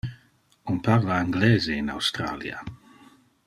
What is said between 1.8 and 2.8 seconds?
Australia.